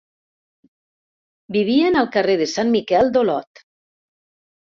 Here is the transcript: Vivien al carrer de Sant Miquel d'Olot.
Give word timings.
Vivien 1.57 1.99
al 2.01 2.09
carrer 2.15 2.37
de 2.41 2.47
Sant 2.53 2.73
Miquel 2.79 3.13
d'Olot. 3.17 3.65